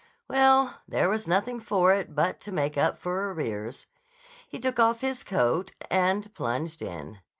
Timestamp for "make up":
2.51-2.97